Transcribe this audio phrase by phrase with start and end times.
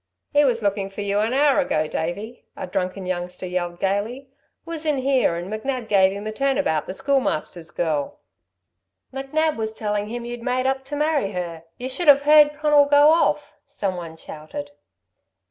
[0.33, 4.31] "He was looking for you an hour ago, Davey," a drunken youngster yelled gaily.
[4.65, 8.17] "Was in here, 'n McNab gave him a turn about the Schoolmaster's girl"
[9.13, 11.65] "McNab was tellin' him you'd made up to marry her.
[11.77, 14.71] You should have heard Conal go off," somebody shouted.